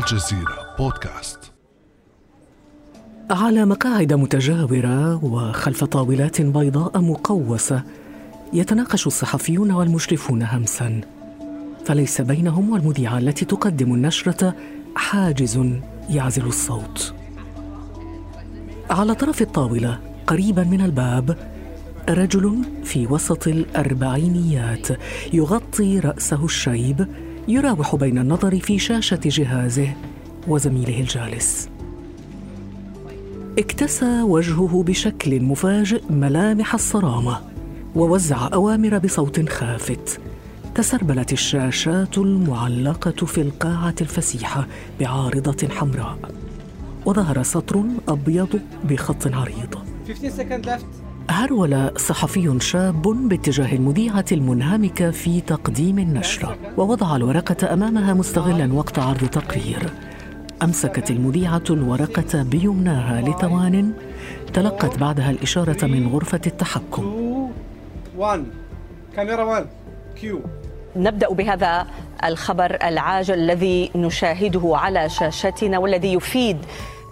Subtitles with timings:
[0.00, 1.52] الجزيرة بودكاست.
[3.30, 7.82] على مقاعد متجاورة وخلف طاولات بيضاء مقوسة
[8.52, 11.00] يتناقش الصحفيون والمشرفون همسا.
[11.84, 14.54] فليس بينهم والمذيعة التي تقدم النشرة
[14.96, 15.60] حاجز
[16.10, 17.14] يعزل الصوت.
[18.90, 21.36] على طرف الطاولة قريبا من الباب
[22.08, 24.88] رجل في وسط الأربعينيات
[25.32, 27.08] يغطي رأسه الشيب
[27.50, 29.94] يراوح بين النظر في شاشة جهازه
[30.48, 31.68] وزميله الجالس.
[33.58, 37.40] اكتسى وجهه بشكل مفاجئ ملامح الصرامة
[37.94, 40.20] ووزع أوامر بصوت خافت.
[40.74, 44.66] تسربلت الشاشات المعلقة في القاعة الفسيحة
[45.00, 46.18] بعارضة حمراء.
[47.06, 49.74] وظهر سطر أبيض بخط عريض.
[50.08, 50.99] 15 second left.
[51.30, 59.28] هرول صحفي شاب باتجاه المذيعة المنهمكة في تقديم النشرة ووضع الورقة أمامها مستغلا وقت عرض
[59.28, 59.90] تقرير.
[60.62, 63.92] أمسكت المذيعة الورقة بيمناها لثوان
[64.54, 67.02] تلقت بعدها الإشارة من غرفة التحكم.
[67.02, 67.50] 2
[68.16, 68.46] 1
[69.16, 69.66] كاميرا 1
[70.20, 70.40] كيو
[70.96, 71.86] نبدأ بهذا
[72.24, 76.58] الخبر العاجل الذي نشاهده على شاشتنا والذي يفيد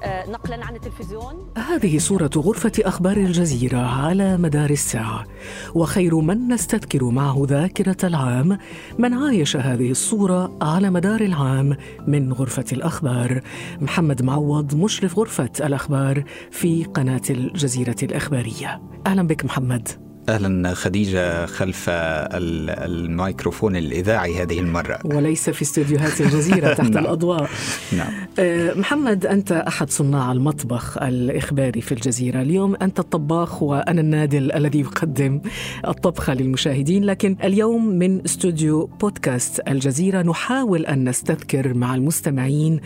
[0.04, 1.34] نقلا عن التلفزيون.
[1.56, 5.24] هذه صورة غرفة أخبار الجزيرة على مدار الساعة.
[5.74, 8.58] وخير من نستذكر معه ذاكرة العام.
[8.98, 11.76] من عايش هذه الصورة على مدار العام
[12.06, 13.40] من غرفة الأخبار.
[13.80, 18.82] محمد معوض مشرف غرفة الأخبار في قناة الجزيرة الإخبارية.
[19.06, 20.07] أهلا بك محمد.
[20.28, 24.98] أهلا خديجة خلف ال- الميكروفون الإذاعي هذه المرة.
[25.04, 27.04] وليس في استديوهات الجزيرة تحت نعم.
[27.04, 27.48] الأضواء.
[27.96, 28.12] نعم.
[28.38, 32.42] آه، محمد أنت أحد صناع المطبخ الإخباري في الجزيرة.
[32.42, 35.40] اليوم أنت الطباخ وأنا النادل الذي يقدم
[35.88, 42.80] الطبخ للمشاهدين لكن اليوم من استوديو بودكاست الجزيرة نحاول أن نستذكر مع المستمعين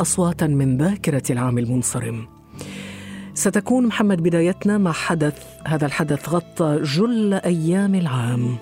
[0.00, 2.37] أصواتا من ذاكرة العام المنصرم.
[3.38, 5.46] ستكون محمد بدايتنا مع حدث.
[5.66, 8.56] هذا الحدث غطى جل أيام العام.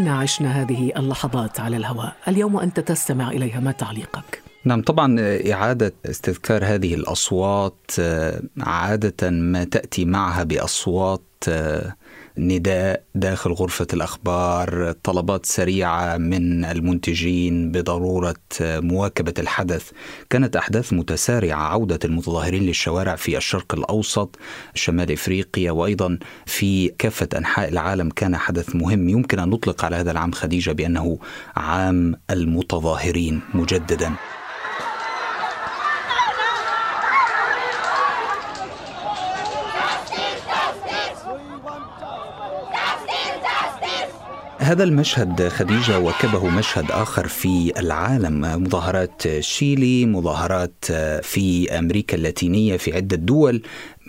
[0.00, 5.16] كلنا عشنا هذه اللحظات على الهواء اليوم أنت تستمع إليها ما تعليقك؟ نعم طبعا
[5.52, 11.94] إعادة استذكار هذه الأصوات آه، عادة ما تأتي معها بأصوات آه،
[12.40, 19.90] نداء داخل غرفة الأخبار طلبات سريعة من المنتجين بضرورة مواكبة الحدث.
[20.30, 24.38] كانت أحداث متسارعة عودة المتظاهرين للشوارع في الشرق الأوسط
[24.74, 29.08] شمال إفريقيا وأيضا في كافة أنحاء العالم كان حدث مهم.
[29.08, 31.18] يمكن أن نطلق على هذا العام خديجة بأنه
[31.56, 34.12] عام المتظاهرين مجددا.
[44.70, 50.84] هذا المشهد خديجة وكبه مشهد آخر في العالم مظاهرات شيلي مظاهرات
[51.22, 53.62] في أمريكا اللاتينية في عدة دول.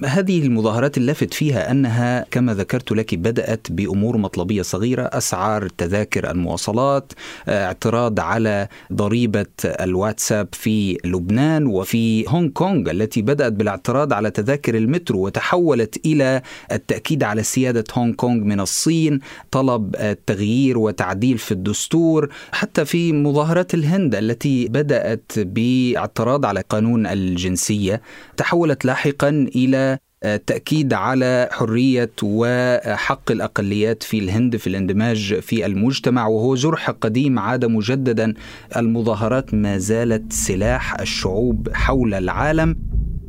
[0.05, 7.13] هذه المظاهرات اللافت فيها أنها كما ذكرت لك بدأت بأمور مطلبية صغيرة أسعار تذاكر المواصلات
[7.49, 15.25] اعتراض على ضريبة الواتساب في لبنان وفي هونغ كونغ التي بدأت بالاعتراض على تذاكر المترو
[15.25, 16.41] وتحولت إلى
[16.71, 19.19] التأكيد على سيادة هونغ كونغ من الصين
[19.51, 28.01] طلب التغيير وتعديل في الدستور حتى في مظاهرات الهند التي بدأت باعتراض على قانون الجنسية
[28.37, 29.90] تحولت لاحقا إلى
[30.25, 37.65] التأكيد على حرية وحق الأقليات في الهند في الاندماج في المجتمع وهو جرح قديم عاد
[37.65, 38.33] مجددا.
[38.77, 42.77] المظاهرات ما زالت سلاح الشعوب حول العالم.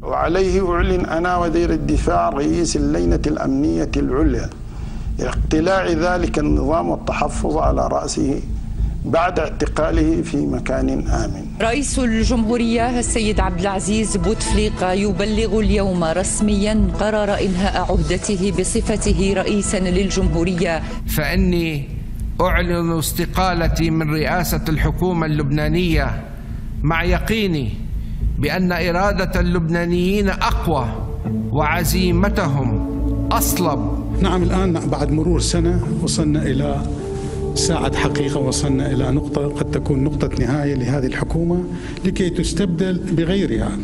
[0.02, 4.50] وعليه أعلن أنا وزير الدفاع رئيس اللجنة الأمنية العليا
[5.20, 8.40] اقتلاع ذلك النظام والتحفظ على رأسه.
[9.04, 11.44] بعد اعتقاله في مكان آمن.
[11.62, 20.82] رئيس الجمهورية السيد عبد العزيز بوتفليقة يبلغ اليوم رسميا قرار إنهاء عهدته بصفته رئيسا للجمهورية.
[21.16, 21.88] فإني
[22.40, 26.06] أعلن استقالتي من رئاسة الحكومة اللبنانية.
[26.82, 27.74] مع يقيني
[28.38, 30.86] بأن إرادة اللبنانيين أقوى
[31.52, 32.88] وعزيمتهم
[33.32, 33.80] أصلب.
[34.22, 36.82] نعم الآن بعد مرور سنة وصلنا إلى
[37.54, 41.64] ساعد حقيقة وصلنا إلى نقطة قد تكون نقطة نهاية لهذه الحكومة
[42.04, 43.78] لكي تستبدل بغيرها.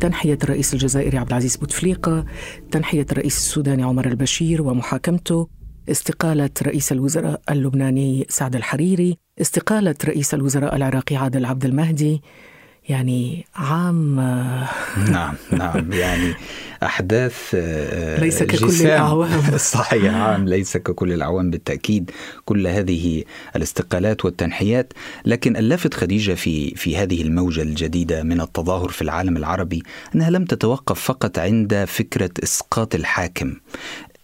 [0.00, 2.24] تنحية الرئيس الجزائري عبد العزيز بوتفليقة
[2.70, 5.48] تنحية الرئيس السوداني عمر البشير ومحاكمته
[5.90, 12.22] استقالة رئيس الوزراء اللبناني سعد الحريري استقالة رئيس الوزراء العراقي عادل عبد المهدي
[12.88, 14.16] يعني عام
[15.10, 16.34] نعم نعم يعني
[16.82, 18.86] أحداث آه، ليس ككل جسام.
[18.86, 19.58] الأعوام.
[19.76, 22.10] صحيح عام ليس ككل الأعوام بالتأكيد
[22.44, 23.24] كل هذه
[23.56, 24.92] الاستقالات والتنحيات
[25.24, 29.82] لكن اللافت خديجة في في هذه الموجة الجديدة من التظاهر في العالم العربي
[30.14, 33.54] أنها لم تتوقف فقط عند فكرة إسقاط الحاكم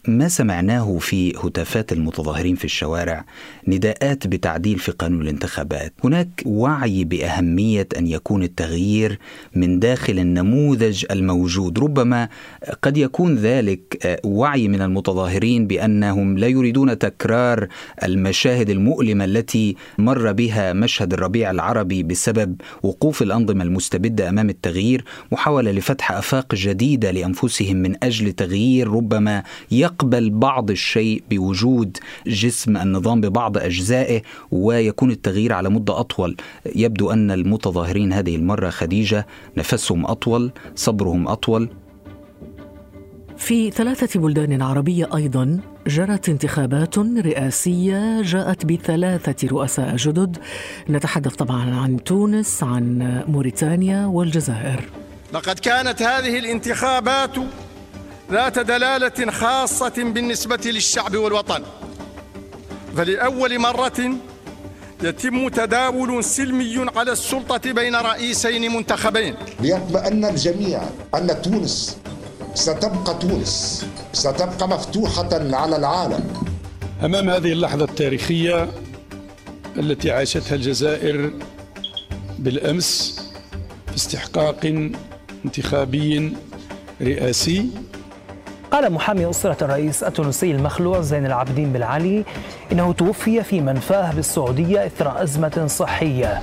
[0.07, 3.25] ما سمعناه في هتافات المتظاهرين في الشوارع؟
[3.69, 5.93] نداءات بتعديل في قانون الانتخابات.
[6.05, 9.19] هناك وعي بأهمية أن يكون التغيير
[9.55, 11.79] من داخل النموذج الموجود.
[11.79, 12.29] ربما
[12.83, 17.69] قد يكون ذلك آه، وعي من المتظاهرين بأنهم لا يريدون تكرار
[18.05, 25.71] المشاهد المؤلمة التي مر بها مشهد الربيع العربي بسبب وقوف الأنظمة المستبدة أمام التغيير محاولة
[25.71, 28.89] لفتح آفاق جديدة لأنفسهم من أجل تغيير.
[28.89, 29.43] ربما
[29.99, 31.97] يقبل بعض الشيء بوجود
[32.27, 36.37] جسم النظام ببعض أجزائه ويكون التغيير على مدة أطول.
[36.77, 41.69] يبدو أن المتظاهرين هذه المرة خديجة نفسهم أطول صبرهم أطول.
[43.37, 50.37] في ثلاثة بلدان عربية أيضا جرت انتخابات رئاسية جاءت بثلاثة رؤساء جدد.
[50.91, 54.81] نتحدث طبعا عن تونس عن موريتانيا والجزائر.
[55.33, 57.37] لقد كانت هذه الانتخابات
[58.31, 61.63] ذات دلالة خاصة بالنسبة للشعب والوطن.
[62.97, 64.17] فلأول مرة
[65.03, 69.35] يتم تداول سلمي على السلطة بين رئيسين منتخبين.
[69.61, 70.83] ليطمئن الجميع
[71.15, 71.97] أن تونس
[72.55, 76.25] ستبقى تونس ستبقى مفتوحة على العالم.
[77.05, 78.71] أمام هذه اللحظة التاريخية
[79.77, 81.33] التي عاشتها الجزائر
[82.39, 83.21] بالأمس
[83.91, 84.91] في استحقاق
[85.45, 86.33] انتخابي
[87.03, 87.71] رئاسي
[88.79, 92.25] قال محامي أسرة الرئيس التونسي المخلوع زين العابدين بن علي
[92.73, 96.43] إنه توفي في منفاه بالسعودية إثر أزمة صحية.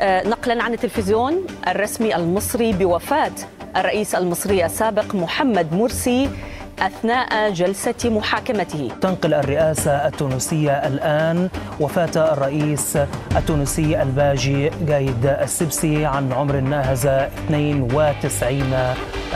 [0.00, 3.32] آه، نقلا عن التلفزيون الرسمي المصري بوفاة
[3.76, 6.30] الرئيس المصري السابق محمد مرسي
[6.78, 8.90] أثناء جلسة محاكمته.
[9.00, 11.48] تنقل الرئاسة التونسية الآن
[11.80, 12.98] وفاة الرئيس
[13.36, 18.72] التونسي الباجي قايد السبسي عن عمر ناهز 92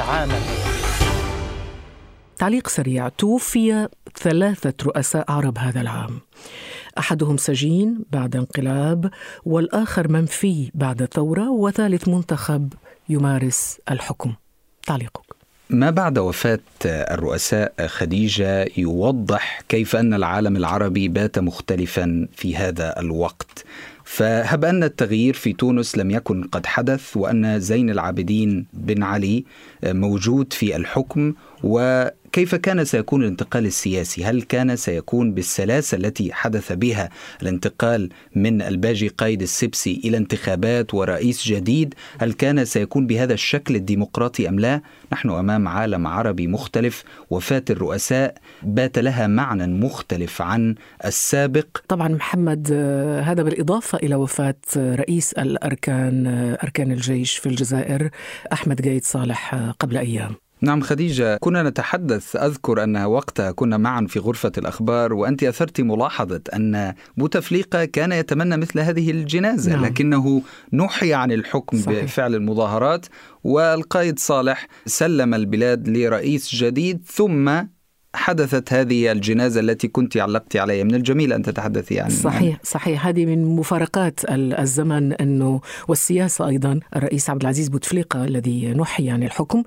[0.09, 0.68] عاما.
[2.39, 3.09] تعليق سريع.
[3.09, 3.89] توفي
[4.19, 6.21] ثلاثة رؤساء عرب هذا العام.
[6.99, 9.11] أحدهم سجين بعد انقلاب
[9.45, 12.73] والآخر منفي بعد ثورة وثالث منتخب
[13.09, 14.35] يمارس الحكم.
[14.87, 15.21] تعليقك.
[15.71, 23.65] ما بعد وفاة الرؤساء خديجة يوضح كيف أن العالم العربي بات مختلفا في هذا الوقت.
[24.05, 29.45] فهب أن التغيير في تونس لم يكن قد حدث وأن زين العابدين بن علي
[29.85, 31.35] موجود في الحكم
[32.39, 37.09] وكيف كان سيكون الانتقال السياسي؟ هل كان سيكون بالسلاسة التي حدث بها
[37.43, 44.49] الانتقال من الباجي قايد السبسي إلى انتخابات ورئيس جديد؟ هل كان سيكون بهذا الشكل الديمقراطي
[44.49, 44.83] أم لا؟
[45.13, 50.75] نحن أمام عالم عربي مختلف وفاة الرؤساء بات لها معنى مختلف عن
[51.05, 58.11] السابق طبعا محمد آه، هذا بالإضافة إلى وفاة رئيس الأركان آه، أركان الجيش في الجزائر
[58.53, 64.07] أحمد قايد صالح آه، قبل أيام نعم خديجة كنا نتحدث أذكر أن وقتها كنا معا
[64.09, 69.85] في غرفة الأخبار وأنت أثرت ملاحظة أن بوتفليقة كان يتمنى مثل هذه الجنازة نعم.
[69.85, 72.05] لكنه نحي عن الحكم صحيح.
[72.05, 73.07] بفعل المظاهرات
[73.45, 77.51] والقائد صالح سلم البلاد لرئيس جديد ثم
[78.15, 83.27] حدثت هذه الجنازة التي كنت علقت عليها من الجميل أن تتحدثي عن صحيح صحيح هذه
[83.27, 89.63] من مفارقات ال- الزمن أنه والسياسة أيضا الرئيس عبد العزيز بوتفليقة الذي نحي عن الحكم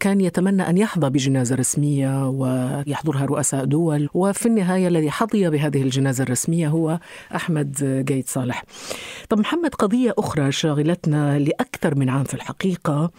[0.00, 6.24] كان يتمنى أن يحظى بجنازة رسمية ويحضرها رؤساء دول وفي النهاية الذي حظي بهذه الجنازة
[6.24, 6.98] الرسمية هو
[7.34, 8.64] أحمد قايد صالح.
[9.28, 13.10] طب محمد قضية أخرى شاغلتنا لأكثر من عام في الحقيقة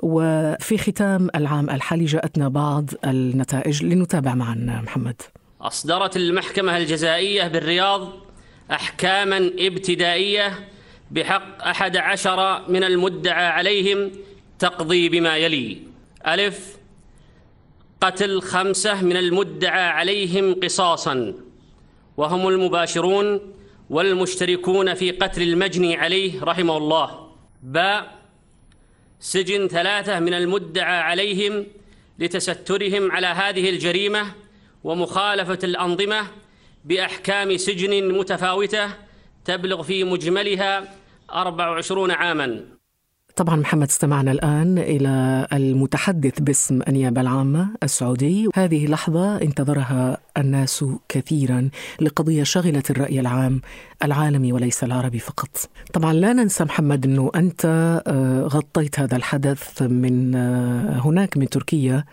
[0.00, 5.22] وفي ختام العام الحالي جاءتنا بعض النتائج لنتابع معا محمد.
[5.60, 8.08] أصدرت المحكمة الجزائية بالرياض
[8.70, 10.52] أحكاما ابتدائية
[11.10, 14.10] بحق أحد عشر من المدعى عليهم
[14.58, 15.78] تقضي بما يلي
[16.28, 16.76] ألف.
[18.00, 21.34] قتل خمسة من المدعى عليهم قصاصا.
[22.16, 23.54] وهم المباشرون
[23.90, 27.32] والمشتركون في قتل المجني عليه رحمه الله.
[27.62, 28.16] باء
[29.20, 31.66] سجن ثلاثة من المدعى عليهم
[32.18, 34.32] لتسترهم على هذه الجريمة
[34.84, 36.26] ومخالفة الأنظمة
[36.84, 38.90] بأحكام سجن متفاوتة
[39.44, 40.94] تبلغ في مجملها
[41.30, 42.75] 24 عاما.
[43.36, 48.48] طبعا محمد استمعنا الآن إلى المتحدث باسم النيابة العامة السعودي.
[48.54, 53.60] هذه لحظة انتظرها الناس كثيرا لقضية شغلت الرأي العام
[54.04, 55.70] العالمي وليس العربي فقط.
[55.92, 57.64] طبعا لا ننسى محمد أنه أنت
[58.06, 62.04] آه، غطيت هذا الحدث من آه، هناك من تركيا.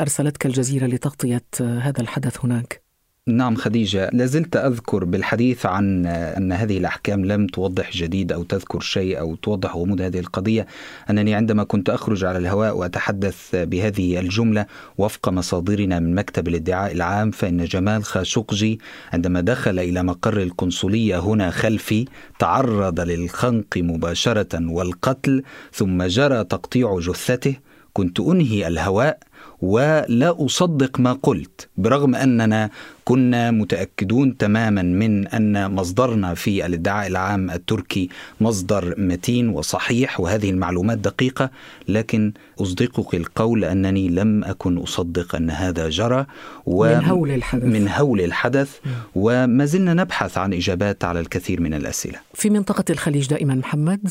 [0.00, 2.87] أرسلتك الجزيرة لتغطية آه، هذا الحدث هناك.
[3.28, 9.18] نعم خديجة لازلت أذكر بالحديث عن أن هذه الأحكام لم توضح جديد أو تذكر شيء
[9.18, 10.66] أو توضح غموض هذه القضية.
[11.10, 14.66] أنني عندما كنت أخرج على الهواء وأتحدث بهذه الجملة
[14.98, 18.80] وفق مصادرنا من مكتب الادعاء العام فإن جمال خاشقجي
[19.12, 22.04] عندما دخل إلى مقر القنصلية هنا خلفي
[22.38, 25.42] تعرض للخنق مباشرة والقتل
[25.72, 27.56] ثم جرى تقطيع جثته.
[27.92, 29.18] كنت أنهي الهواء
[29.62, 32.70] ولا اصدق ما قلت برغم أننا
[33.04, 38.08] كنا متأكدون تماما من أن مصدرنا في الادعاء العام التركي
[38.40, 41.50] مصدر متين وصحيح وهذه المعلومات دقيقة
[41.88, 46.26] لكن أصدقك القول أنني لم أكن أصدق أن هذا جرى
[46.66, 47.64] و من هول الحدث.
[47.64, 48.78] من هول الحدث
[49.14, 52.18] وما زلنا نبحث عن إجابات على الكثير من الأسئلة.
[52.34, 54.08] في منطقة الخليج دائما محمد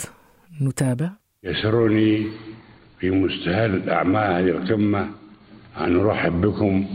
[0.62, 1.10] نتابع.
[1.44, 2.28] يسرني
[3.00, 5.10] في مستهل اعمال هذه القمة
[5.80, 6.86] أن نرحب بكم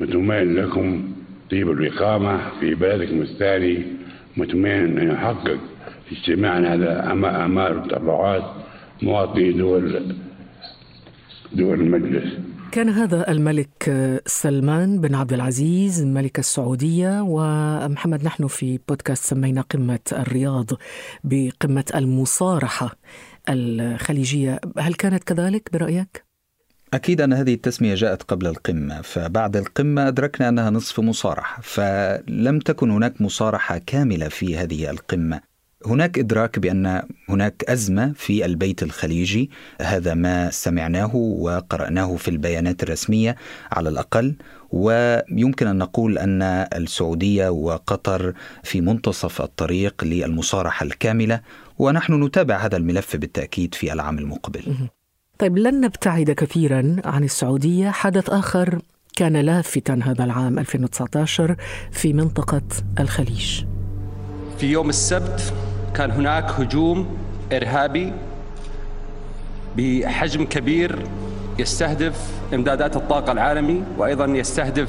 [0.00, 1.12] متمين لكم
[1.50, 3.84] طيب الإقامة في بلدكم الثاني
[4.36, 5.58] متمين أن يحقق
[6.12, 8.44] اجتماعنا هذا أمال وتطلعات
[9.02, 10.16] مواطني دول
[11.52, 12.32] دول المجلس
[12.72, 13.92] كان هذا الملك
[14.26, 20.70] سلمان بن عبد العزيز ملك السعودية ومحمد نحن في بودكاست سمينا قمة الرياض
[21.24, 22.96] بقمة المصارحة
[23.48, 26.29] الخليجية هل كانت كذلك برأيك؟
[26.94, 32.90] أكيد أن هذه التسمية جاءت قبل القمة فبعد القمة أدركنا أنها نصف مصارحة فلم تكن
[32.90, 35.40] هناك مصارحة كاملة في هذه القمة.
[35.86, 43.36] هناك إدراك بأن هناك أزمة في البيت الخليجي هذا ما سمعناه وقرأناه في البيانات الرسمية
[43.72, 44.34] على الأقل
[44.70, 46.42] ويمكن أن نقول أن
[46.74, 51.40] السعودية وقطر في منتصف الطريق للمصارحة الكاملة
[51.78, 54.90] ونحن نتابع هذا الملف بالتأكيد في العام المقبل.
[55.40, 57.90] طيب لن نبتعد كثيرا عن السعودية.
[57.90, 58.78] حدث آخر
[59.16, 61.56] كان لافتا هذا العام 2019
[61.90, 62.62] في منطقة
[63.00, 63.64] الخليج.
[64.58, 65.52] في يوم السبت
[65.94, 67.16] كان هناك هجوم
[67.52, 68.12] إرهابي
[69.76, 71.06] بحجم كبير
[71.58, 74.88] يستهدف إمدادات الطاقة العالمي وأيضا يستهدف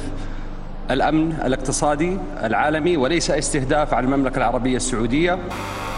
[0.91, 5.39] الأمن الاقتصادي العالمي وليس استهداف على المملكة العربية السعودية.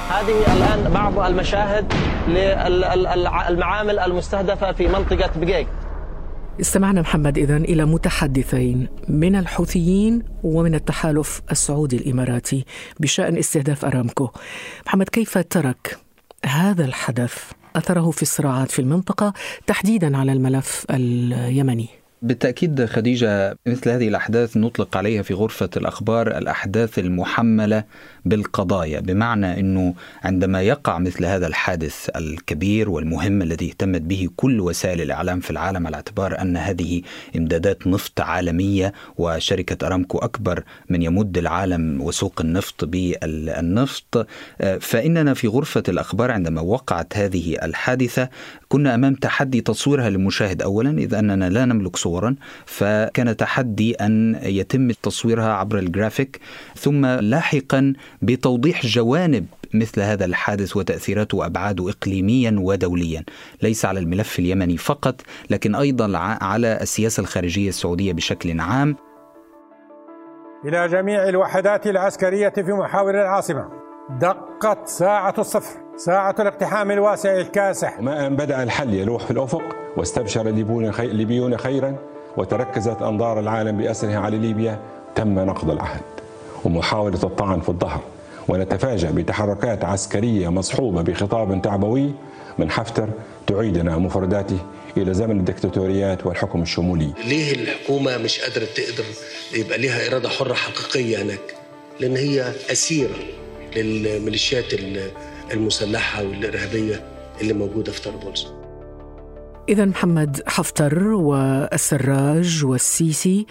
[0.09, 1.93] هذه الآن بعض المشاهد
[2.27, 5.67] للمعامل المستهدفة في منطقة بقيق.
[6.61, 12.65] استمعنا محمد إذن إلى متحدثين من الحوثيين ومن التحالف السعودي الإماراتي
[12.99, 14.29] بشأن استهداف أرامكو.
[14.87, 15.97] محمد كيف ترك
[16.45, 19.33] هذا الحدث أثره في الصراعات في المنطقة
[19.67, 26.99] تحديدا على الملف اليمني؟ بالتأكيد خديجة مثل هذه الأحداث نطلق عليها في غرفة الأخبار الأحداث
[26.99, 27.83] المحملة
[28.25, 35.01] بالقضايا بمعنى أنه عندما يقع مثل هذا الحادث الكبير والمهم الذي اهتمت به كل وسائل
[35.01, 37.01] الإعلام في العالم على اعتبار أن هذه
[37.35, 44.27] إمدادات نفط عالمية وشركة أرامكو أكبر من يمد العالم وسوق النفط بالنفط
[44.79, 48.29] فإننا في غرفة الأخبار عندما وقعت هذه الحادثة
[48.69, 54.91] كنا أمام تحدي تصويرها للمشاهد أولا إذ أننا لا نملك صورا فكان تحدي أن يتم
[54.91, 56.39] تصويرها عبر الجرافيك
[56.75, 63.23] ثم لاحقا بتوضيح جوانب مثل هذا الحادث وتأثيراته وأبعاده إقليميا ودوليا.
[63.61, 68.95] ليس على الملف اليمني فقط لكن أيضا على السياسة الخارجية السعودية بشكل عام.
[70.65, 73.69] إلى جميع الوحدات العسكرية في محاور العاصمة
[74.19, 75.82] دقت ساعة الصفر.
[75.97, 77.99] ساعة الاقتحام الواسع الكاسح.
[77.99, 79.61] ما أن بدأ الحل يلوح في الأفق
[79.97, 80.47] واستبشر
[80.99, 81.95] الليبيون خيرا
[82.37, 84.79] وتركزت أنظار العالم بأسرها على ليبيا
[85.15, 86.01] تم نقض العهد.
[86.65, 88.01] ومحاولة الطعن في الظهر.
[88.47, 92.11] ونتفاجأ بتحركات عسكرية مصحوبة بخطاب تعبوي
[92.57, 93.09] من حفتر
[93.47, 94.57] تعيدنا مفرداته
[94.97, 97.13] إلى زمن الدكتاتوريات والحكم الشمولي.
[97.25, 99.05] ليه الحكومة مش قادرة تقدر
[99.53, 101.55] يبقى لها إرادة حرة حقيقية هناك؟
[101.99, 103.15] لأن هي أسيرة
[103.75, 104.73] للميليشيات
[105.51, 107.03] المسلحة والإرهابية
[107.41, 108.47] اللي موجودة في طرابلس.
[109.69, 113.45] إذا محمد حفتر والسراج والسيسي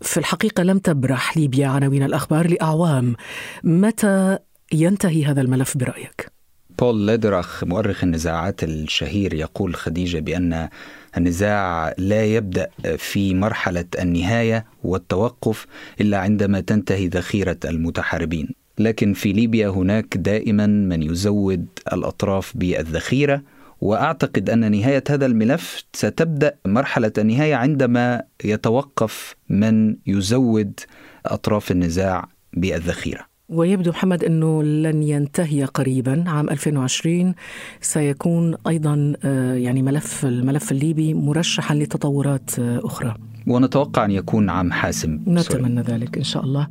[0.00, 3.16] في الحقيقة لم تبرح ليبيا عناوين الأخبار لأعوام.
[3.64, 4.38] متى
[4.72, 6.36] ينتهي هذا الملف برأيك؟
[6.78, 10.68] بول ليدراخ مؤرخ النزاعات الشهير يقول خديجة بأن
[11.16, 15.66] النزاع لا يبدأ في مرحلة النهاية والتوقف
[16.00, 18.65] إلا عندما تنتهي ذخيرة المتحاربين.
[18.78, 23.42] لكن في ليبيا هناك دائما من يزود الأطراف بالذخيرة
[23.80, 30.80] وأعتقد أن نهاية هذا الملف ستبدأ مرحلة النهاية عندما يتوقف من يزود
[31.26, 33.26] أطراف النزاع بالذخيرة.
[33.48, 37.34] ويبدو محمد أنه لن ينتهي قريبا عام 2020
[37.80, 43.14] سيكون أيضا آه، يعني ملف الملف الليبي مرشحا لتطورات آه، أخرى.
[43.46, 45.20] ونتوقع أن يكون عام حاسم.
[45.28, 46.68] نتمنى ذلك إن شاء الله.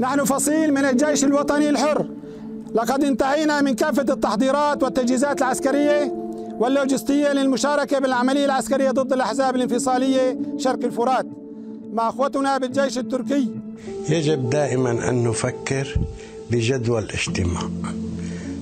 [0.00, 2.06] نحن فصيل من الجيش الوطني الحر.
[2.74, 6.12] لقد انتهينا من كافة التحضيرات والتجهيزات العسكرية
[6.58, 11.26] واللوجستية للمشاركة بالعملية العسكرية ضد الأحزاب الانفصالية شرق الفرات.
[11.92, 13.48] مع أخوتنا بالجيش التركي.
[14.08, 15.98] يجب دائما أن نفكر
[16.50, 17.62] بجدوى الاجتماع.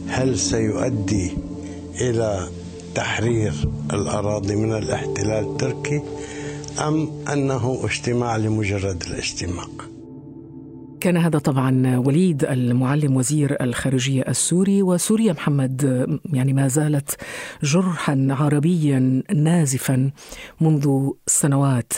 [0.09, 1.37] هل سيؤدي
[2.00, 2.49] إلى
[2.95, 6.02] تحرير الأراضي من الاحتلال التركي
[6.80, 9.66] أم أنه اجتماع لمجرد الاجتماع؟
[11.00, 17.17] كان هذا طبعا وليد المعلم وزير الخارجية السوري وسوريا محمد يعني ما زالت
[17.62, 20.11] جرحا عربيا نازفا
[20.61, 21.93] منذ سنوات.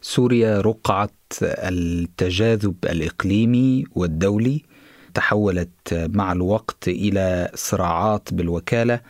[0.00, 1.10] سوريا رقعه
[1.42, 4.62] التجاذب الإقليمي والدولي
[5.14, 9.00] تحولت مع الوقت إلى صراعات بالوكالة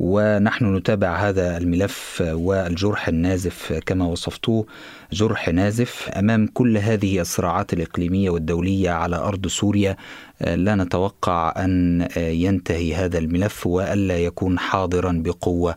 [0.00, 4.66] ونحن نتابع هذا الملف والجرح النازف كما وصفتوه
[5.12, 9.96] جرح نازف أمام كل هذه الصراعات الإقليمية والدولية على أرض سوريا
[10.40, 15.74] لا نتوقع أن ينتهي هذا الملف وألا يكون حاضرا بقوة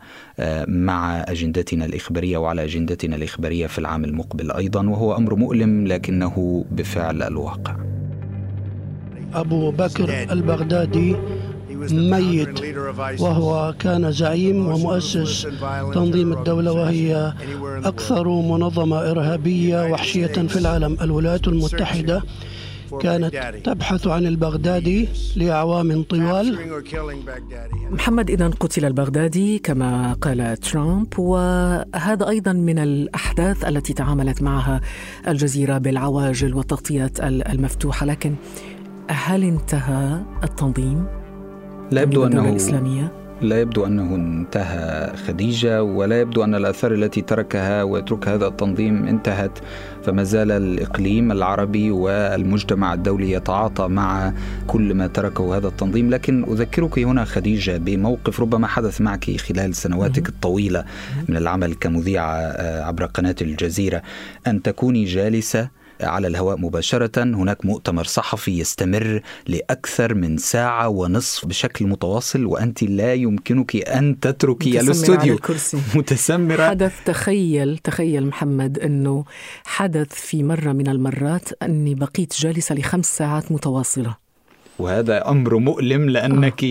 [0.68, 7.24] مع أجندتنا الإخبارية وعلى أجندتنا الإخبارية في العام المقبل أيضا وهو أمر مؤلم لكنه بفعل
[7.24, 7.76] الواقع.
[9.34, 11.16] أبو بكر البغدادي
[11.92, 12.62] ميت
[13.00, 15.48] وهو كان زعيم ومؤسس
[15.94, 17.34] تنظيم الدولة وهي
[17.84, 20.98] أكثر منظمة إرهابية وحشية في العالم.
[21.02, 22.24] الولايات المتحدة
[23.02, 26.58] كانت تبحث عن البغدادي لأعوام طوال.
[27.92, 34.82] محمد إذا قتل البغدادي كما قال ترامب وهذا أيضا من الأحداث التي تعاملت معها
[35.28, 38.06] الجزيرة بالعواجل والتغطيات المفتوحة.
[38.06, 38.36] لكن
[39.10, 41.21] هل انتهى التنظيم؟
[41.92, 47.84] لا يبدو أنه الإسلامية؟ لا يبدو أنه انتهى خديجة ولا يبدو أن الآثار التي تركها
[47.84, 49.60] ويترك هذا التنظيم انتهت
[50.04, 54.34] فما زال الإقليم العربي والمجتمع الدولي يتعاطى مع
[54.68, 56.10] كل ما تركه هذا التنظيم.
[56.10, 60.86] لكن أذكرك هنا خديجة بموقف ربما حدث معك خلال سنواتك الطويلة
[61.30, 62.36] من العمل كمذيعة
[62.82, 64.02] عبر قناة الجزيرة.
[64.48, 67.24] أن تكوني جالسة على الهواء مباشرة.
[67.24, 74.80] هناك مؤتمر صحفي يستمر لأكثر من ساعة ونصف بشكل متواصل وأنت لا يمكنك أن تتركي
[74.80, 75.40] الاستوديو.
[75.96, 76.70] متسمرة.
[76.70, 79.26] حدث تخيل تخيل محمد أنه
[79.64, 84.31] حدث في مرة من المرات أني بقيت جالسة لخمس ساعات متواصلة.
[84.80, 86.64] وهذا أمر مؤلم لأنك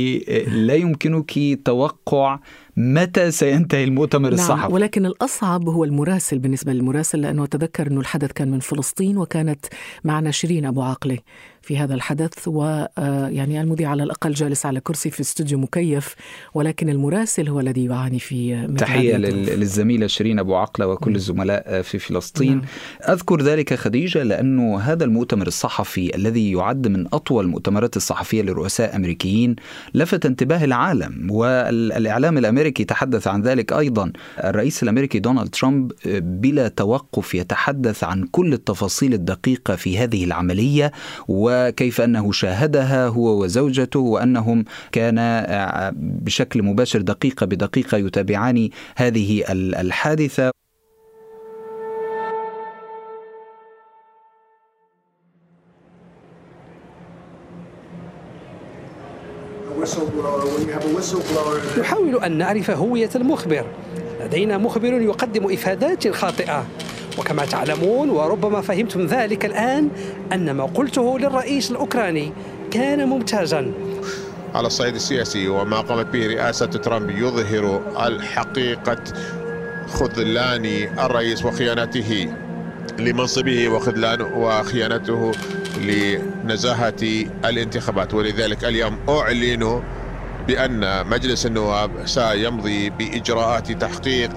[0.49, 1.33] لا يمكنك
[1.65, 2.39] توقع
[2.77, 4.73] متى سينتهي المؤتمر نعم الصحفي.
[4.75, 9.67] ولكن الأصعب هو المراسل بالنسبة للمراسل لأنه أتذكر أنه الحدث كان من فلسطين وكانت
[10.05, 11.19] معنا شيرين أبو عاقلة.
[11.63, 16.15] في هذا الحدث ويعني المذيع على الأقل جالس على كرسي في استوديو مكيف
[16.55, 22.57] ولكن المراسل هو الذي يعاني في تحية للزميلة شيرين أبو عقلة وكل الزملاء في فلسطين.
[22.57, 22.65] نعم.
[23.09, 29.57] أذكر ذلك خديجة لأنه هذا المؤتمر الصحفي الذي يعد من أطول المؤتمرات الصحفية لرؤساء أمريكيين
[29.95, 34.13] لفت انتباه العالم والإعلام الأمريكي تحدث عن ذلك أيضا.
[34.39, 35.93] الرئيس الأمريكي دونالد ترامب
[36.41, 40.93] بلا توقف يتحدث عن كل التفاصيل الدقيقة في هذه العملية
[41.51, 45.47] وكيف أنه شاهدها هو وزوجته وأنهم كان
[45.97, 50.51] بشكل مباشر دقيقة بدقيقة يتابعان هذه الحادثة.
[61.79, 63.67] نحاول أن نعرف هوية المخبر.
[64.21, 66.67] لدينا مخبر يقدم إفادات خاطئة.
[67.19, 69.89] وكما تعلمون وربما فهمتم ذلك الآن
[70.33, 72.33] أن ما قلته للرئيس الأوكراني
[72.71, 73.73] كان ممتازا.
[74.55, 79.05] على الصعيد السياسي وما قامت به رئاسة ترامب يظهر الحقيقة
[79.89, 80.65] خذلان
[80.99, 82.35] الرئيس وخيانته
[82.99, 85.33] لمنصبه وخذلان وخيانته
[85.81, 88.15] لنزاهة الانتخابات.
[88.15, 89.83] ولذلك اليوم أعلن
[90.47, 94.31] بأن مجلس النواب سيمضي بإجراءات تحقيق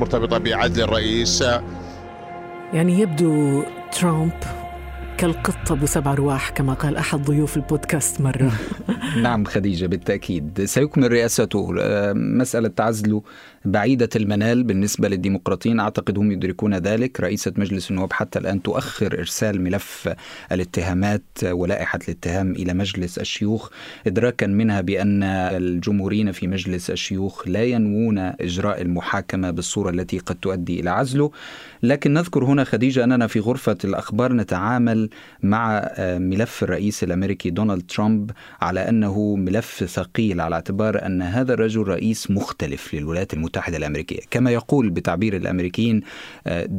[0.00, 1.44] مرتبطة بعزل الرئيس.
[2.72, 4.32] يعني يبدو ترامب
[5.18, 8.52] كالقط أبو سبع رواح كما قال أحد ضيوف البودكاست مرة.
[9.22, 10.64] نعم خديجة بالتأكيد.
[10.64, 11.68] سيكمل رئاسته.
[12.14, 13.22] مسألة عزله
[13.64, 15.80] بعيدة المنال بالنسبة للديمقراطيين.
[15.80, 17.20] أعتقد هم يدركون ذلك.
[17.20, 20.14] رئيسة مجلس النواب حتى الآن تؤخر إرسال ملف
[20.52, 23.70] الاتهامات ولائحة الاتهام إلى مجلس الشيوخ
[24.06, 30.80] إدراكا منها بأن الجمهوريين في مجلس الشيوخ لا ينوون إجراء المحاكمة بالصورة التي قد تؤدي
[30.80, 31.30] إلى عزله.
[31.82, 35.10] لكن نذكر هنا خديجة أننا في غرفة الأخبار نتعامل
[35.42, 41.82] مع ملف الرئيس الأمريكي دونالد ترامب على أنه ملف ثقيل على اعتبار أن هذا الرجل
[41.82, 43.49] رئيس مختلف للولايات المتحدة.
[43.58, 44.20] الأمريكية.
[44.30, 46.02] كما يقول بتعبير الأمريكيين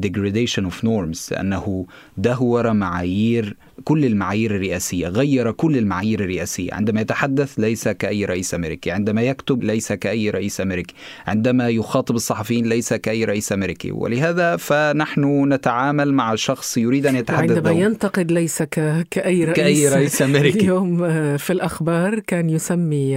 [0.05, 1.85] degradation of norms أنه
[2.17, 6.73] دهور معايير كل المعايير الرئاسية غير كل المعايير الرئاسية.
[6.73, 10.95] عندما يتحدث ليس كأي رئيس أمريكي عندما يكتب ليس كأي رئيس أمريكي
[11.27, 13.91] عندما يخاطب الصحفيين ليس كأي رئيس أمريكي.
[13.91, 19.07] ولهذا فنحن نتعامل مع شخص يريد أن يتحدث عندما ينتقد ليس ك...
[19.11, 20.59] كأي رئيس كأي رئيس أمريكي.
[20.59, 20.97] اليوم
[21.37, 23.15] في الأخبار كان يسمي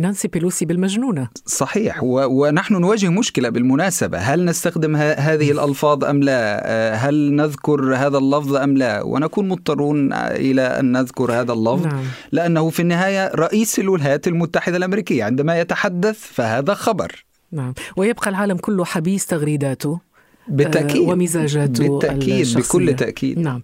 [0.00, 1.28] نانسي بيلوسي بالمجنونة.
[1.46, 2.02] صحيح.
[2.02, 2.26] و...
[2.26, 4.18] ونحن نواجه مشكلة بالمناسبة.
[4.18, 5.12] هل نستخدم ه...
[5.12, 11.32] هذه الألفاظ أم لا؟ هل نذكر هذا اللفظ أم لا؟ ونكون مضطرون إلى أن نذكر
[11.32, 12.04] هذا اللفظ نعم.
[12.32, 15.24] لأنه في النهاية رئيس الولايات المتحدة الأمريكية.
[15.24, 17.24] عندما يتحدث فهذا خبر.
[17.52, 17.74] نعم.
[17.96, 20.00] ويبقى العالم كله حبيس تغريداته
[20.48, 21.08] بالتأكيد.
[21.08, 22.78] ومزاجاته بالتأكيد الشخصية.
[22.78, 23.38] بكل تأكيد.
[23.38, 23.62] نعم.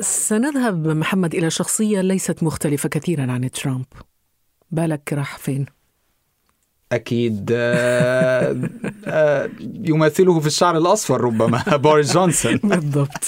[0.00, 3.86] سنذهب محمد إلى شخصية ليست مختلفة كثيرا عن ترامب.
[4.70, 5.66] بالك راح فين؟
[6.92, 8.56] أكيد آه
[9.06, 9.50] آه
[9.84, 12.56] يماثله في الشعر الأصفر ربما بوريس جونسون.
[12.56, 13.24] بالضبط.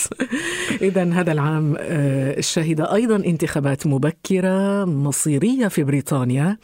[0.83, 6.59] إذا هذا العام آه شهد أيضا انتخابات مبكرة مصيرية في بريطانيا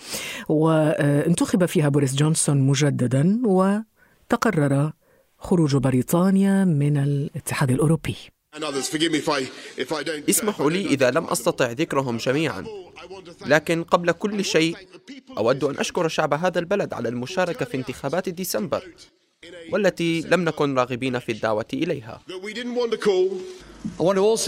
[0.48, 4.92] وانتخب فيها بوريس جونسون مجددا وتقرر
[5.38, 8.16] خروج بريطانيا من الاتحاد الأوروبي.
[10.31, 12.64] اسمحوا لي إذا لم أستطع ذكرهم جميعا.
[13.47, 14.77] لكن قبل كل شيء
[15.38, 18.83] أود أن أشكر شعب هذا البلد على المشاركة في انتخابات ديسمبر
[19.73, 22.21] والتي لم نكن راغبين في الدعوة إليها.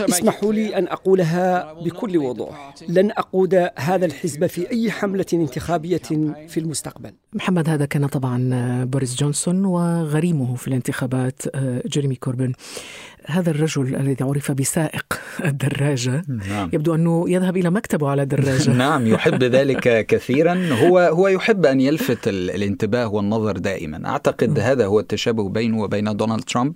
[0.01, 2.75] اسمحوا لي أن أقولها بكل وضوح.
[2.89, 6.03] لن أقود هذا الحزب في أي حملة انتخابية
[6.49, 7.13] في المستقبل.
[7.33, 11.43] محمد هذا كان طبعا بوريس جونسون وغريمه في الانتخابات
[11.87, 12.53] جيريمي كوربن.
[13.31, 15.05] هذا الرجل الذي عرف بسائق
[15.45, 16.71] الدراجة نعم.
[16.73, 20.69] يبدو أنه يذهب إلى مكتبه على دراجة نعم يحب ذلك كثيرا.
[20.73, 24.09] هو هو يحب أن يلفت الانتباه والنظر دائما.
[24.09, 26.75] أعتقد هذا هو التشابه بينه وبين دونالد ترامب.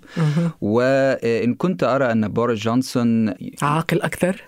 [0.60, 4.42] وإن كنت أرى أن بوريس جونسون عاقل أكثر؟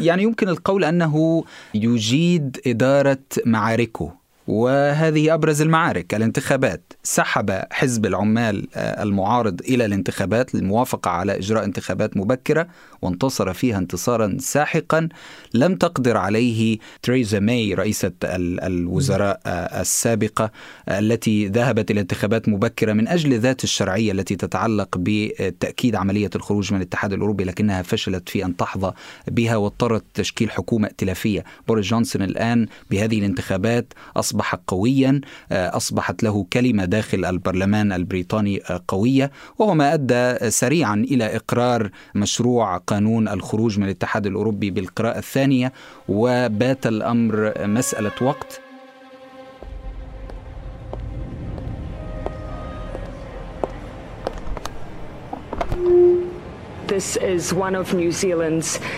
[0.00, 4.12] يعني يمكن القول أنه يجيد إدارة معاركه.
[4.46, 6.91] وهذه أبرز المعارك الانتخابات.
[7.04, 12.68] سحب حزب العمال المعارض إلى الانتخابات للموافقه على إجراء انتخابات مبكرة
[13.02, 15.08] وانتصر فيها انتصارا ساحقا.
[15.54, 19.40] لم تقدر عليه تريزا ماي رئيسة الوزراء
[19.80, 20.50] السابقة
[20.88, 26.78] التي ذهبت إلى انتخابات مبكرة من أجل ذات الشرعية التي تتعلق بتأكيد عملية الخروج من
[26.78, 28.92] الاتحاد الأوروبي لكنها فشلت في أن تحظى
[29.28, 31.44] بها واضطرت تشكيل حكومة ائتلافية.
[31.68, 35.20] بوريس جونسون الآن بهذه الانتخابات أصبح قويا
[35.52, 43.28] أصبحت له كلمة داخل البرلمان البريطاني قوية وهو ما أدى سريعا إلى إقرار مشروع قانون
[43.28, 45.72] الخروج من الاتحاد الأوروبي بالقراءة الثانية
[46.08, 48.60] وبات الأمر مسألة وقت.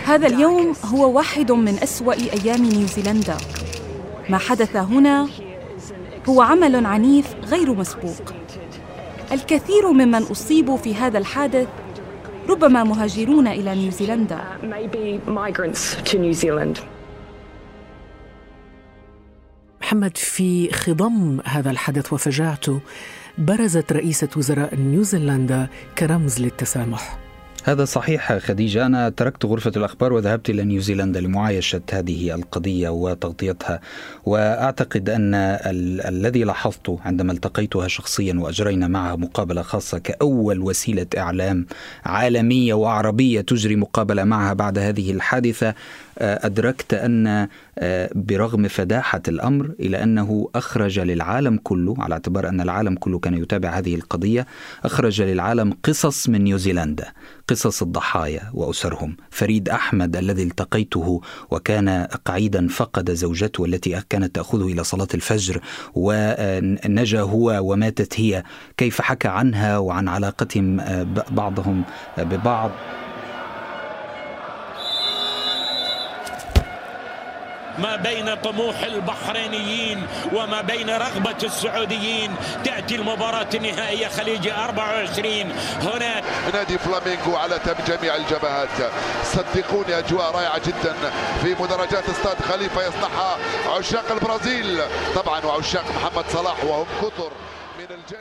[0.05, 3.37] هذا اليوم هو واحد من أسوأ أيام نيوزيلندا.
[4.29, 5.27] ما حدث هنا
[6.29, 8.33] هو عمل عنيف غير مسبوق.
[9.31, 11.67] الكثير ممن أصيبوا في هذا الحادث
[12.49, 14.39] ربما مهاجرون إلى نيوزيلندا.
[19.81, 22.79] محمد في خضم هذا الحدث وفجاعته
[23.37, 27.24] برزت رئيسة وزراء نيوزيلندا كرمز للتسامح.
[27.67, 28.85] هذا صحيح خديجة.
[28.85, 33.81] أنا تركت غرفة الأخبار وذهبت إلى نيوزيلندا لمعايشة هذه القضية وتغطيتها.
[34.25, 41.65] وأعتقد أن ال- الذي لاحظته عندما التقيتها شخصيا وأجرينا معها مقابلة خاصة كأول وسيلة إعلام
[42.05, 45.73] عالمية وعربية تجري مقابلة معها بعد هذه الحادثة
[46.17, 47.47] أدركت أن
[48.15, 53.69] برغم فداحة الأمر إلى أنه أخرج للعالم كله على اعتبار أن العالم كله كان يتابع
[53.69, 54.45] هذه القضية
[54.83, 57.07] أخرج للعالم قصص من نيوزيلندا
[57.47, 59.17] قصص الضحايا وأسرهم.
[59.29, 65.61] فريد أحمد الذي التقيته وكان قعيدا فقد زوجته التي كانت تأخذه إلى صلاة الفجر
[65.95, 68.43] ونجا هو وماتت هي.
[68.77, 70.77] كيف حكى عنها وعن علاقتهم
[71.31, 71.83] بعضهم
[72.17, 72.71] ببعض؟
[77.79, 82.31] ما بين طموح البحرينيين وما بين رغبة السعوديين.
[82.63, 88.91] تأتي المباراة النهائية خليجي 24 هناك نادي فلامينغو على تم جميع الجبهات.
[89.23, 90.93] صدقوني أجواء رائعة جدا
[91.41, 93.37] في مدرجات استاد خليفة يصنعها
[93.77, 94.79] عشاق البرازيل.
[95.15, 97.31] طبعا وعشاق محمد صلاح وهم كثر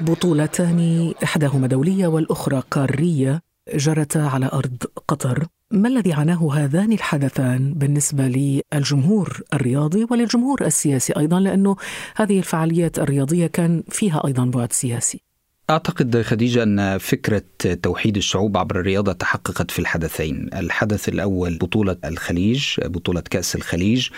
[0.00, 3.40] بطولتان إحداهما دولية والأخرى قارية
[3.74, 4.76] جرتا على أرض
[5.08, 5.46] قطر.
[5.74, 11.76] ما الذي عناه هذان الحدثان بالنسبة للجمهور الرياضي وللجمهور السياسي أيضا؟ لأنه
[12.16, 15.33] هذه الفعاليات الرياضية كان فيها أيضا بعد سياسي.
[15.70, 17.42] أعتقد خديجة أن فكرة
[17.82, 20.48] توحيد الشعوب عبر الرياضة تحققت في الحدثين.
[20.54, 24.08] الحدث الأول بطولة الخليج بطولة كأس الخليج.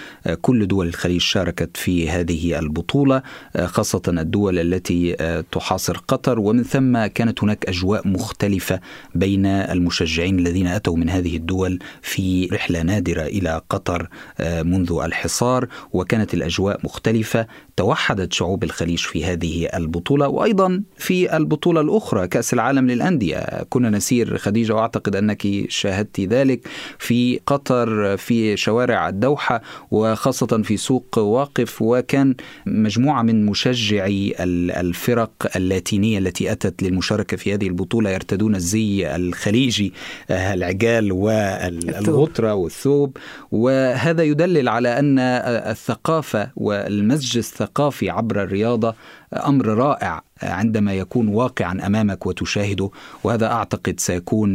[0.43, 3.23] كل دول الخليج شاركت في هذه البطولة
[3.65, 5.17] خاصة الدول التي
[5.53, 6.39] تحاصر قطر.
[6.39, 8.81] ومن ثم كانت هناك أجواء مختلفة
[9.15, 14.09] بين المشجعين الذين أتوا من هذه الدول في رحلة نادرة إلى قطر
[14.41, 17.47] منذ الحصار وكانت الأجواء مختلفة.
[17.77, 23.65] توحدت شعوب الخليج في هذه البطولة وأيضا في البطولة الأخرى كأس العالم للأندية.
[23.71, 26.69] كنا نسير خديجة وأعتقد أنك شاهدت ذلك
[26.99, 32.35] في قطر في شوارع الدوحة وخاصة في سوق واقف وكان
[32.67, 34.35] مجموعة من مشجعي
[34.81, 39.93] الفرق اللاتينية التي أتت للمشاركة في هذه البطولة يرتدون الزي الخليجي
[40.31, 43.17] العجال والغطرة والثوب.
[43.53, 48.95] وهذا يدلل على أن الثقافة والمزج الثقافي عبر الرياضة
[49.35, 52.91] أمر رائع عندما يكون واقعا أمامك وتشاهده
[53.25, 54.49] وهذا أعتقد سيكون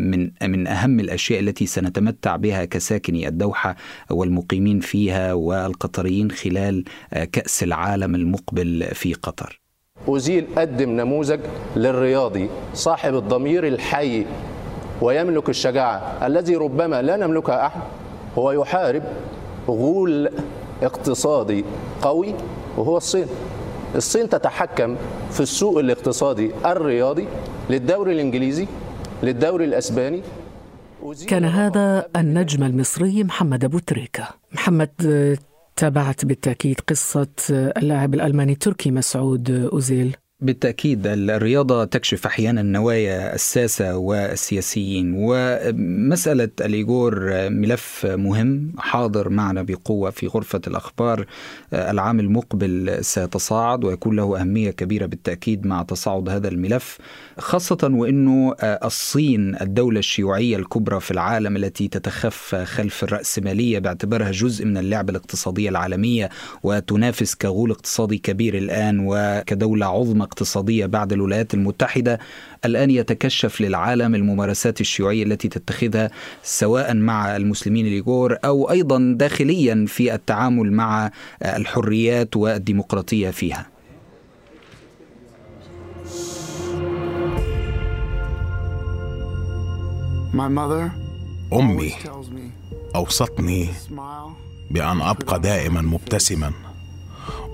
[0.00, 3.76] من من أهم الأشياء التي سنتمتع بها كساكني الدوحة
[4.10, 6.84] والمقيمين فيها والقطريين خلال
[7.32, 9.60] كأس العالم المقبل في قطر.
[10.08, 11.40] اوزيل قدم نموذج
[11.76, 14.26] للرياضي صاحب الضمير الحي
[15.02, 17.80] ويملك الشجاعة الذي ربما لا نملكها أحد
[18.38, 19.02] هو يحارب
[19.68, 20.30] غول
[20.82, 21.64] اقتصادي
[22.02, 22.34] قوي
[22.76, 23.26] وهو الصين.
[23.96, 24.96] الصين تتحكم
[25.30, 27.26] في السوق الاقتصادي الرياضي
[27.70, 28.66] للدوري الإنجليزي
[29.22, 30.22] للدوري الأسباني.
[31.26, 34.28] كان هذا النجم المصري محمد أبو تريكة.
[34.52, 34.90] محمد
[35.76, 40.16] تابعت بالتأكيد قصة اللاعب الألماني التركي مسعود أوزيل.
[40.42, 50.26] بالتأكيد الرياضة تكشف أحيانا نوايا الساسة والسياسيين ومسألة الإيغور ملف مهم حاضر معنا بقوة في
[50.26, 51.26] غرفة الأخبار.
[51.72, 56.98] العام المقبل سيتصاعد ويكون له أهمية كبيرة بالتأكيد مع تصاعد هذا الملف
[57.38, 64.76] خاصة وأنه الصين الدولة الشيوعية الكبرى في العالم التي تتخفى خلف الرأسمالية باعتبارها جزء من
[64.76, 66.28] اللعبة الاقتصادية العالمية
[66.62, 72.18] وتنافس كغول اقتصادي كبير الآن وكدولة عظمى اقتصادية بعد الولايات المتحدة
[72.64, 76.10] الآن يتكشف للعالم الممارسات الشيوعية التي تتخذها
[76.42, 81.10] سواء مع المسلمين الإيغور أو أيضا داخليا في التعامل مع
[81.42, 83.66] الحريات والديمقراطية فيها.
[91.52, 91.92] أمي
[92.96, 93.68] أوصتني
[94.70, 96.52] بأن أبقى دائما مبتسما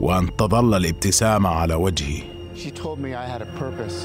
[0.00, 2.35] وأن تظل الابتسامة على وجهي.
[2.62, 3.96] She told me I had a purpose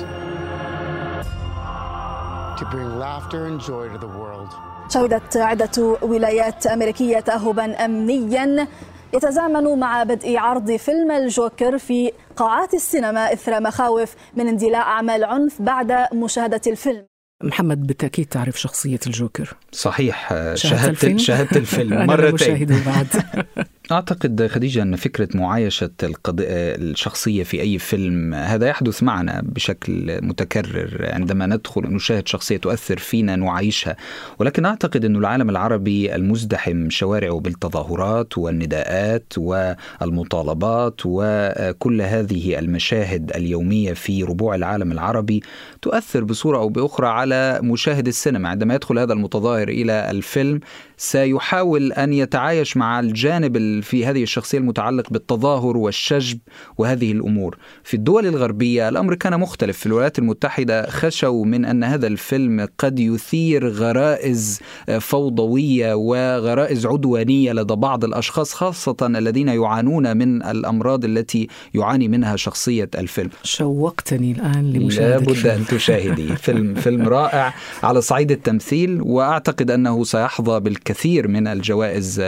[2.60, 4.50] to bring laughter and joy to the world.
[4.94, 8.68] شهدت عدة ولايات أمريكية تأهبا أمنيا
[9.14, 15.62] يتزامن مع بدء عرض فيلم الجوكر في قاعات السينما إثر مخاوف من اندلاع أعمال عنف
[15.62, 17.11] بعد مشاهدة الفيلم
[17.44, 19.54] محمد بالتاكيد تعرف شخصية الجوكر.
[19.72, 22.06] صحيح شاهدت الفيلم, شاهدت الفيلم.
[22.08, 22.66] مرتين.
[22.86, 23.08] بعد.
[23.92, 31.10] أعتقد خديجة أن فكرة معايشة القضية الشخصية في أي فيلم هذا يحدث معنا بشكل متكرر
[31.14, 33.96] عندما ندخل نشاهد شخصية تؤثر فينا نعيشها.
[34.40, 44.24] ولكن أعتقد أن العالم العربي المزدحم شوارعه بالتظاهرات والنداءات والمطالبات وكل هذه المشاهد اليومية في
[44.24, 45.44] ربوع العالم العربي
[45.82, 47.31] تؤثر بصورة أو بأخرى على
[47.62, 50.60] مشاهد السينما عندما يدخل هذا المتظاهر إلى الفيلم
[51.02, 56.40] سيحاول أن يتعايش مع الجانب في هذه الشخصية المتعلق بالتظاهر والشجب
[56.78, 57.58] وهذه الأمور.
[57.84, 63.00] في الدول الغربية الأمر كان مختلف، في الولايات المتحدة خشوا من أن هذا الفيلم قد
[63.00, 64.60] يثير غرائز
[65.00, 72.90] فوضوية وغرائز عدوانية لدى بعض الأشخاص خاصة الذين يعانون من الأمراض التي يعاني منها شخصية
[72.96, 73.30] الفيلم.
[73.44, 80.60] شوقتني الآن لمشاهدة لابد أن تشاهدي فيلم فيلم رائع على صعيد التمثيل وأعتقد أنه سيحظى
[80.60, 82.22] بالكثير الكثير من الجوائز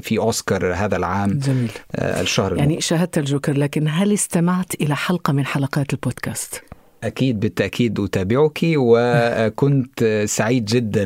[0.00, 1.70] في أوسكار هذا العام جميل.
[1.94, 6.62] الشهر يعني شاهدت الجوكر لكن هل استمعت إلى حلقة من حلقات البودكاست؟
[7.04, 11.02] أكيد بالتأكيد أتابعك وكنت سعيد جدا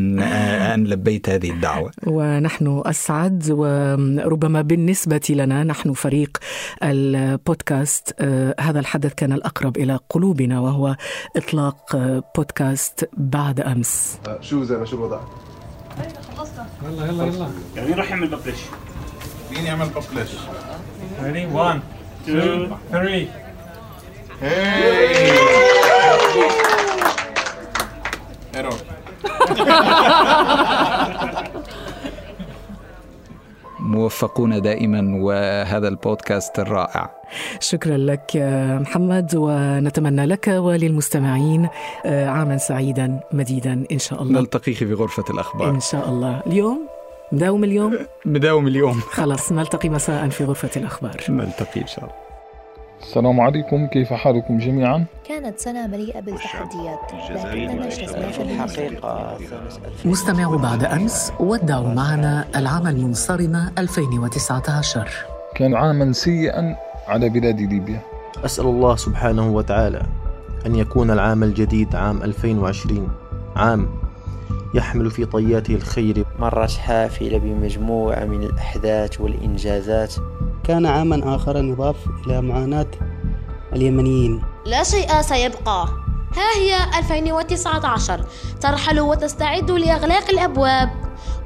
[0.75, 6.38] أن لبيت هذه الدعوة ونحن أسعد وربما بالنسبة لنا نحن فريق
[6.83, 8.23] البودكاست
[8.61, 10.96] هذا الحدث كان الأقرب إلى قلوبنا وهو
[11.37, 11.96] إطلاق
[12.37, 15.20] بودكاست بعد أمس شو زي ما شو الوضع؟
[16.83, 18.61] يلا يلا يلا يعني مين راح يعمل ببلش؟
[19.50, 20.31] مين يعمل ببلش؟
[21.20, 21.44] Ready?
[21.55, 21.81] One,
[22.26, 23.26] two, three.
[24.40, 25.31] Hey!
[28.55, 28.76] Error.
[33.79, 37.11] موفقون دائما وهذا البودكاست الرائع
[37.61, 38.37] شكرا لك
[38.81, 41.69] محمد ونتمنى لك وللمستمعين
[42.05, 44.40] عاما سعيدا مديدا إن شاء الله.
[44.40, 45.71] نلتقيك في غرفة الأخبار.
[45.71, 46.43] إن شاء الله.
[46.47, 46.87] اليوم؟
[47.33, 49.01] مداوم اليوم؟ مداوم اليوم.
[49.21, 51.16] خلاص نلتقي مساء في غرفة الأخبار.
[51.29, 52.14] نلتقي إن شاء الله.
[53.03, 53.87] السلام عليكم.
[53.87, 56.99] كيف حالكم جميعا؟ كانت سنة مليئة بالتحديات.
[57.31, 59.38] لكننا اجتزنا الحقيقة.
[60.05, 65.09] مستمعوا بعد أمس ودعوا معنا العام المنصرم 2019
[65.57, 66.77] كان عاما سيئا
[67.11, 68.01] على بلاد ليبيا.
[68.44, 70.03] أسأل الله سبحانه وتعالى
[70.66, 73.09] أن يكون العام الجديد عام 2020
[73.57, 73.88] عام
[74.75, 76.25] يحمل في طياته الخير.
[76.38, 80.14] مرت حافلة بمجموعة من الأحداث والإنجازات.
[80.64, 81.96] كان عاما آخر يضاف
[82.27, 82.90] إلى معاناة
[83.73, 84.42] اليمنيين.
[84.66, 85.88] لا شيء سيبقى.
[86.37, 88.25] ها هي 2019
[88.61, 90.90] ترحل وتستعد لإغلاق الأبواب.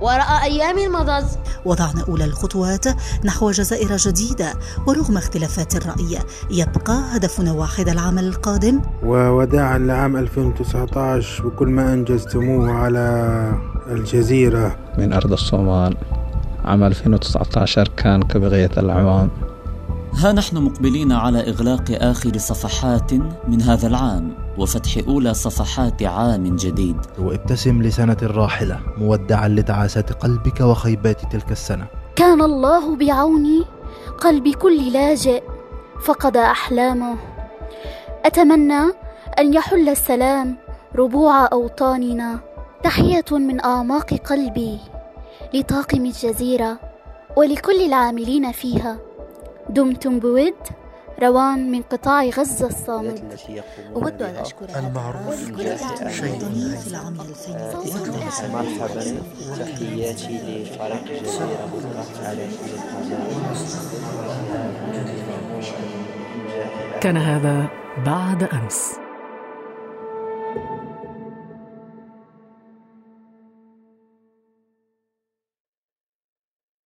[0.01, 2.85] وراء أيام مضت وضعنا أولى الخطوات
[3.25, 4.55] نحو جزائر جديدة
[4.87, 6.19] ورغم اختلافات الرأي
[6.51, 8.83] يبقى هدفنا واحد العام القادم.
[9.05, 13.53] ووداعا لعام 2019 بكل ما أنجزتموه على
[13.87, 14.77] الجزيرة.
[14.99, 15.97] من أرض الصومال.
[16.65, 19.31] عام 2019 كان كبقية الأعوام
[20.15, 23.13] ها نحن مقبلين على إغلاق آخر صفحات
[23.49, 24.44] من هذا العام.
[24.59, 26.97] وفتح أولى صفحات عام جديد.
[27.19, 31.87] وابتسم لسنة الراحلة مودعا لتعاسات قلبك وخيبات تلك السنة.
[32.17, 33.65] كان الله بعوني
[34.19, 35.43] قلب كل لاجئ
[36.05, 37.17] فقد أحلامه.
[38.25, 38.83] أتمنى
[39.39, 40.57] أن يحل السلام
[40.97, 42.41] ربوع أوطاننا.
[42.83, 44.79] تحية من أعماق قلبي
[45.55, 46.79] لطاقم الجزيرة
[47.37, 48.97] ولكل العاملين فيها.
[49.71, 50.55] دمتم بود؟
[51.23, 53.23] روان من قطاع غزة الصامت.
[53.97, 55.41] أود أن أشكر المعروف
[56.09, 56.39] شيء.
[56.79, 59.23] في العام 2019 مرحبا.
[59.59, 61.69] تحياتي لفريق جزيرة
[62.25, 62.47] على
[67.01, 67.69] كان هذا
[68.07, 69.04] بعد أمس.